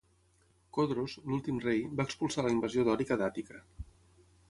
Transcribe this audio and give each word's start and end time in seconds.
Codros, 0.77 1.17
l'últim 1.33 1.61
rei, 1.67 1.85
va 2.01 2.07
expulsar 2.11 2.49
la 2.49 2.57
invasió 2.57 2.89
dòrica 2.91 3.23
d'Àtica. 3.25 3.65